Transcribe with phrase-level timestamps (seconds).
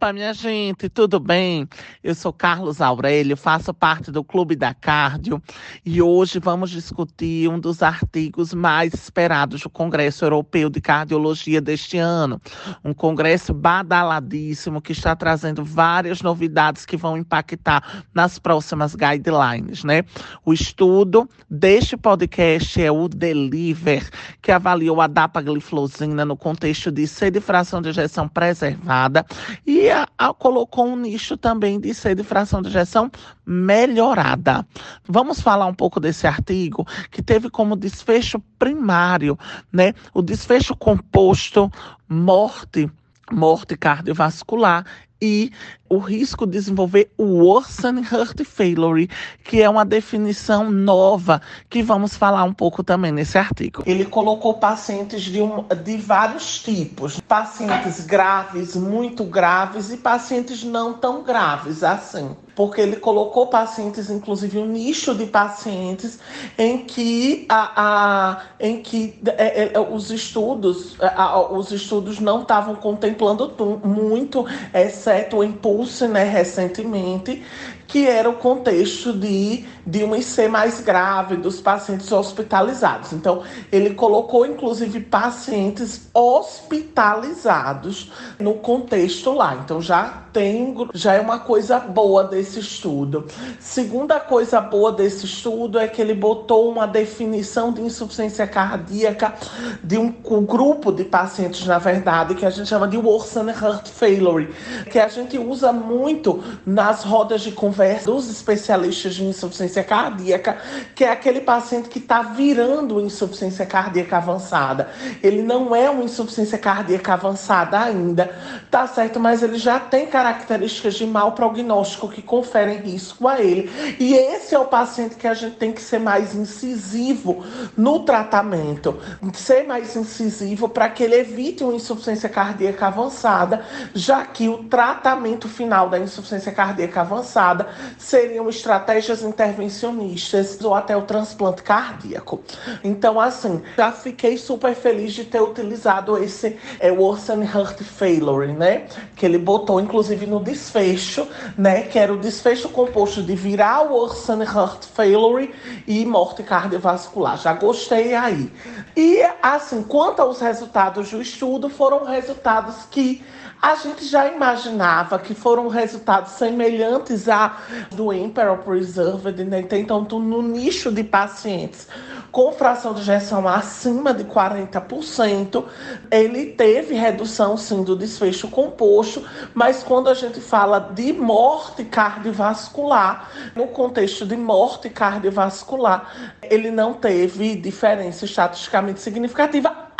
[0.00, 1.68] Opa, minha gente, tudo bem?
[2.02, 5.42] Eu sou Carlos Aurélio, faço parte do Clube da Cardio
[5.84, 11.98] e hoje vamos discutir um dos artigos mais esperados do Congresso Europeu de Cardiologia deste
[11.98, 12.40] ano.
[12.82, 20.04] Um congresso badaladíssimo que está trazendo várias novidades que vão impactar nas próximas guidelines, né?
[20.46, 24.08] O estudo deste podcast é o Deliver,
[24.40, 29.26] que avaliou a dapagliflozina no contexto de sede fração de injeção preservada
[29.66, 33.10] e a, a, colocou um nicho também de ser de fração de injeção
[33.44, 34.66] melhorada.
[35.06, 39.38] Vamos falar um pouco desse artigo que teve como desfecho primário,
[39.72, 41.70] né, o desfecho composto
[42.08, 42.90] morte
[43.32, 44.84] morte cardiovascular
[45.20, 45.52] e
[45.88, 49.10] o risco de desenvolver o worsening heart failure,
[49.42, 53.82] que é uma definição nova que vamos falar um pouco também nesse artigo.
[53.84, 60.92] Ele colocou pacientes de, um, de vários tipos, pacientes graves, muito graves e pacientes não
[60.92, 66.18] tão graves assim porque ele colocou pacientes, inclusive um nicho de pacientes
[66.58, 72.74] em que, a, a em que é, é, os estudos a, os estudos não estavam
[72.74, 73.50] contemplando
[73.82, 77.42] muito, exceto o Impulse, né, recentemente,
[77.90, 83.12] que era o contexto de, de um IC mais grave dos pacientes hospitalizados.
[83.12, 89.56] Então, ele colocou, inclusive, pacientes hospitalizados no contexto lá.
[89.56, 93.26] Então, já tem, já é uma coisa boa desse estudo.
[93.58, 99.34] Segunda coisa boa desse estudo é que ele botou uma definição de insuficiência cardíaca
[99.82, 103.88] de um, um grupo de pacientes, na verdade, que a gente chama de worsening heart
[103.88, 104.54] failure,
[104.88, 110.58] que a gente usa muito nas rodas de conversa conversa dos especialistas de insuficiência cardíaca,
[110.94, 114.90] que é aquele paciente que está virando insuficiência cardíaca avançada.
[115.22, 118.30] Ele não é uma insuficiência cardíaca avançada ainda,
[118.70, 119.18] tá certo?
[119.18, 123.70] Mas ele já tem características de mau prognóstico que conferem risco a ele.
[123.98, 127.42] E esse é o paciente que a gente tem que ser mais incisivo
[127.74, 128.98] no tratamento,
[129.32, 135.48] ser mais incisivo para que ele evite uma insuficiência cardíaca avançada, já que o tratamento
[135.48, 142.42] final da insuficiência cardíaca avançada seriam estratégias intervencionistas ou até o transplante cardíaco.
[142.82, 148.86] Então, assim, já fiquei super feliz de ter utilizado esse é, Worsen Heart Failure, né?
[149.16, 151.26] Que ele botou, inclusive, no desfecho,
[151.56, 151.82] né?
[151.82, 155.54] Que era o desfecho composto de viral Worsen Heart Failure
[155.86, 157.38] e morte cardiovascular.
[157.38, 158.52] Já gostei aí.
[158.96, 163.22] E, assim, quanto aos resultados do estudo, foram resultados que
[163.60, 167.58] a gente já imaginava que foram resultados semelhantes a
[167.90, 169.66] do Emperor Preserved, né?
[169.72, 171.88] Então, no nicho de pacientes
[172.30, 175.64] com fração de injeção acima de 40%,
[176.10, 183.30] ele teve redução sim do desfecho composto, mas quando a gente fala de morte cardiovascular,
[183.54, 189.90] no contexto de morte cardiovascular, ele não teve diferença estatisticamente significativa,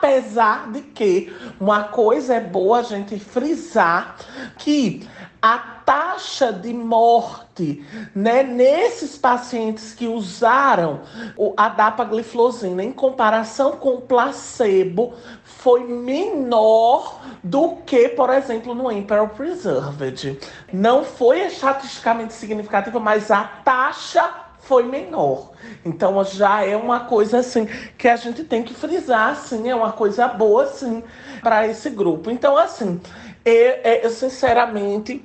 [0.00, 1.30] apesar de que
[1.60, 4.16] uma coisa é boa a gente frisar
[4.56, 5.06] que
[5.42, 7.84] a taxa de morte
[8.14, 11.00] né, nesses pacientes que usaram
[11.56, 19.28] a dapagliflozina em comparação com o placebo foi menor do que, por exemplo, no Imperial
[19.28, 20.38] Preserved.
[20.72, 25.52] Não foi estatisticamente significativa, mas a taxa foi menor.
[25.84, 27.66] Então já é uma coisa assim
[27.96, 31.02] que a gente tem que frisar, assim, é uma coisa boa assim
[31.42, 32.30] para esse grupo.
[32.30, 33.00] Então assim,
[33.44, 33.72] eu,
[34.02, 35.24] eu sinceramente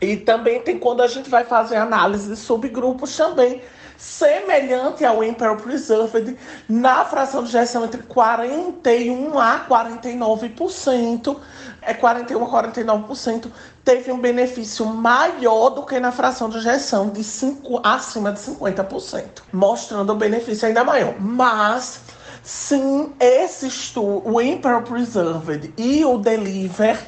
[0.00, 3.62] e também tem quando a gente vai fazer análise de subgrupos também
[3.98, 6.38] semelhante ao Imperial Preserved,
[6.68, 11.36] na fração de injeção entre 41 a 49%,
[11.82, 13.50] é 41 a 49%,
[13.84, 19.24] teve um benefício maior do que na fração de injeção de 5 acima de 50%,
[19.52, 21.16] mostrando o benefício ainda maior.
[21.18, 22.00] Mas
[22.44, 27.04] sim, esse estudo, o Imperial Preserved e o Deliver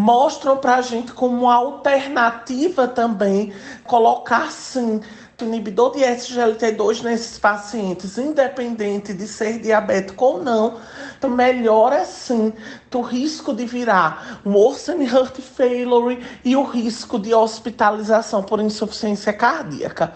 [0.00, 3.52] mostram para a gente como alternativa também
[3.84, 5.00] colocar sim
[5.42, 10.78] inibidor de SGLT2 nesses pacientes, independente de ser diabético ou não,
[11.16, 12.52] então melhora sim
[12.94, 19.32] o risco de virar um worsening heart failure e o risco de hospitalização por insuficiência
[19.32, 20.14] cardíaca.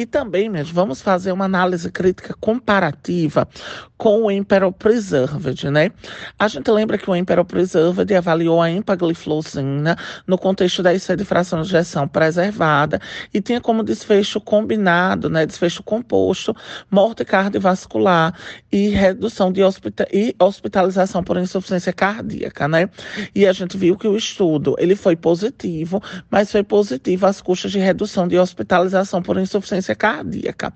[0.00, 3.46] E também, gente, vamos fazer uma análise crítica comparativa
[3.98, 5.90] com o Imperial Preserved, né?
[6.38, 11.24] A gente lembra que o Imperial Preserved avaliou a empagliflozina no contexto da IC de
[11.26, 12.98] fração de injeção preservada
[13.34, 16.56] e tinha como desfecho combinado, né, desfecho composto,
[16.90, 18.34] morte cardiovascular
[18.72, 22.88] e redução de hospita e hospitalização por insuficiência cardíaca, né?
[23.34, 27.70] E a gente viu que o estudo, ele foi positivo, mas foi positivo às custas
[27.70, 30.72] de redução de hospitalização por insuficiência cardíaca.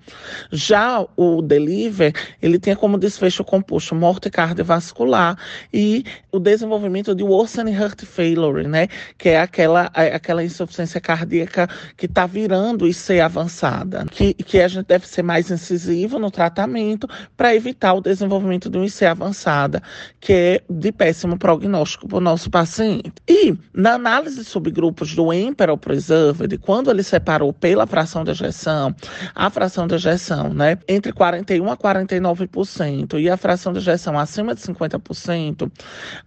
[0.53, 5.37] Já o Deliver, ele tinha como desfecho composto morte cardiovascular
[5.73, 8.89] e o desenvolvimento de worsening heart failure, né?
[9.17, 14.05] Que é aquela, é aquela insuficiência cardíaca que está virando e ser avançada.
[14.11, 18.79] Que, que a gente deve ser mais incisivo no tratamento para evitar o desenvolvimento de
[18.79, 19.83] um IC avançada,
[20.21, 23.13] que é de péssimo prognóstico para o nosso paciente.
[23.29, 28.94] E na análise de subgrupos do Emperor Preserved, quando ele separou pela fração de ejeção,
[29.35, 34.55] a fração de ejeção, né, entre 41 a 49% e a fração de ejeção acima
[34.55, 35.71] de 50%,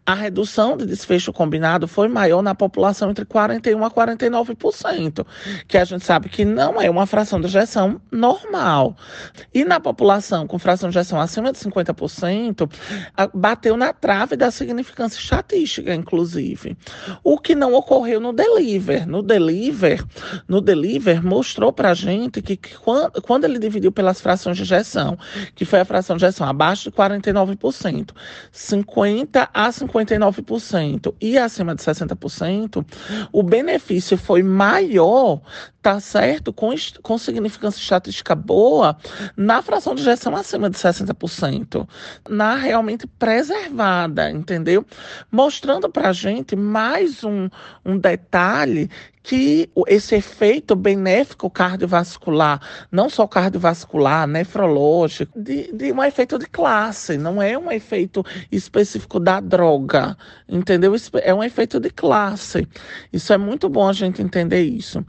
[0.06, 5.26] a redução de desfecho combinado foi maior na população entre 41 a 49%,
[5.68, 8.96] que a gente sabe que não é uma fração de ejeção normal.
[9.54, 12.70] E na população com fração de ejeção acima de 50%,
[13.34, 16.78] bateu na trave da significância estatística, inclusive.
[17.24, 19.08] O que não ocorreu no deliver.
[19.08, 20.04] No deliver,
[20.48, 22.76] no deliver mostrou pra gente que, que
[23.22, 25.18] quando, ele dividiu pelas frações de ejeção,
[25.56, 28.12] que foi a fração de ejeção abaixo de 49%,
[28.52, 32.86] 50 a 59% e acima de 60%,
[33.32, 35.42] o benefício foi maior
[35.88, 38.98] tá certo, com, com significância estatística boa,
[39.38, 41.88] na fração de gestão acima de 60%,
[42.28, 44.86] na realmente preservada, entendeu?
[45.32, 47.48] Mostrando para a gente mais um,
[47.86, 48.90] um detalhe
[49.28, 57.18] que esse efeito benéfico cardiovascular, não só cardiovascular, nefrológico, de, de um efeito de classe,
[57.18, 60.16] não é um efeito específico da droga,
[60.48, 60.96] entendeu?
[61.22, 62.66] É um efeito de classe.
[63.12, 65.06] Isso é muito bom a gente entender isso.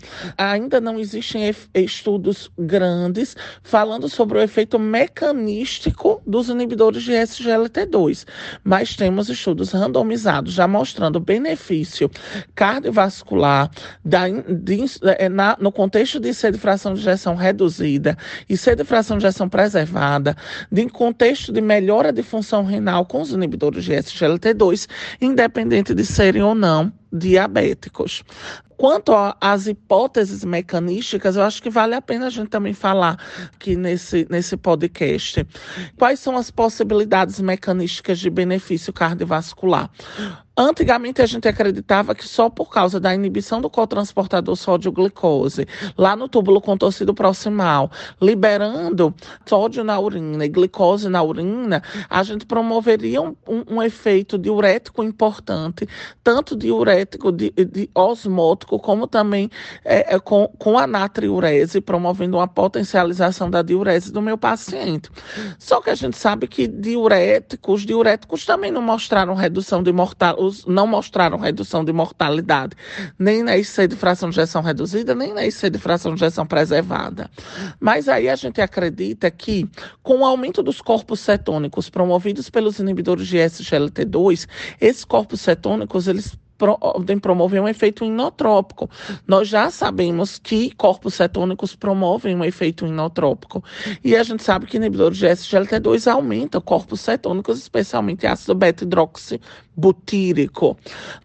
[0.68, 8.26] Ainda não existem estudos grandes falando sobre o efeito mecanístico dos inibidores de SGLT2,
[8.62, 12.10] mas temos estudos randomizados já mostrando benefício
[12.54, 13.70] cardiovascular
[14.04, 14.84] da, de,
[15.18, 18.14] é, na, no contexto de ser de fração de injeção reduzida
[18.46, 20.36] e ser de fração de injeção preservada,
[20.70, 24.86] de contexto de melhora de função renal com os inibidores de SGLT2,
[25.18, 28.22] independente de serem ou não diabéticos.
[28.78, 33.18] Quanto às hipóteses mecanísticas, eu acho que vale a pena a gente também falar
[33.52, 35.44] aqui nesse, nesse podcast.
[35.96, 39.90] Quais são as possibilidades mecanísticas de benefício cardiovascular?
[40.60, 46.28] Antigamente a gente acreditava que só por causa da inibição do cotransportador sódio-glicose, lá no
[46.28, 47.88] túbulo contorcido proximal,
[48.20, 49.14] liberando
[49.46, 55.04] sódio na urina e glicose na urina, a gente promoveria um, um, um efeito diurético
[55.04, 55.88] importante,
[56.24, 59.48] tanto diurético de, de osmótico, como também
[59.84, 65.08] é, é, com, com a natriurese, promovendo uma potencialização da diurese do meu paciente.
[65.56, 70.86] Só que a gente sabe que diuréticos, diuréticos também não mostraram redução de mortalidade não
[70.86, 72.76] mostraram redução de mortalidade,
[73.18, 76.46] nem na IC de fração de injeção reduzida, nem na IC de fração de injeção
[76.46, 77.30] preservada.
[77.80, 79.68] Mas aí a gente acredita que,
[80.02, 84.46] com o aumento dos corpos cetônicos promovidos pelos inibidores de SGLT2,
[84.80, 88.90] esses corpos cetônicos, eles podem promover um efeito inotrópico.
[89.26, 93.62] Nós já sabemos que corpos cetônicos promovem um efeito inotrópico.
[94.02, 100.76] E a gente sabe que inibidores de SGLT2 aumentam corpos cetônicos, especialmente ácido beta-hidroxibutírico.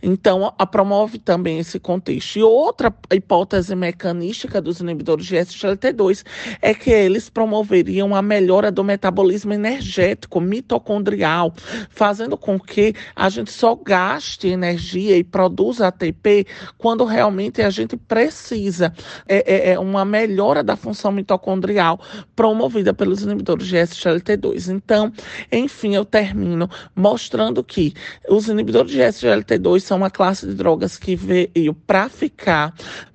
[0.02, 2.38] Então, a promove também esse contexto.
[2.38, 6.24] E outra hipótese mecanística dos inibidores de SGLT2
[6.62, 11.52] é que eles promoveriam a melhora do metabolismo energético mitocondrial,
[11.90, 16.46] fazendo com que a gente só gaste energia produz ATP
[16.78, 18.94] quando realmente a gente precisa.
[19.28, 22.00] É, é, é uma melhora da função mitocondrial
[22.36, 24.74] promovida pelos inibidores de SGLT2.
[24.74, 25.12] Então,
[25.52, 27.94] enfim, eu termino mostrando que
[28.30, 32.74] os inibidores de SGLT2 são uma classe de drogas que veio para ficar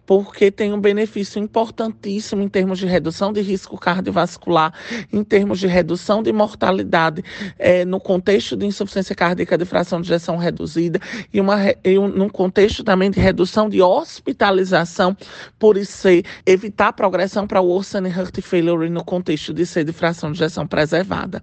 [0.08, 4.72] porque tem um benefício importantíssimo em termos de redução de risco cardiovascular,
[5.12, 7.22] em termos de redução de mortalidade
[7.58, 10.98] é, no contexto de insuficiência cardíaca de fração de ejeção reduzida
[11.30, 15.14] e, uma, e um, num contexto também de redução de hospitalização
[15.58, 19.92] por IC, evitar a progressão para o worsening heart failure no contexto de ser de
[19.92, 21.42] fração de ejeção preservada.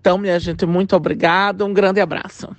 [0.00, 2.54] Então, minha gente, muito obrigada, um grande abraço.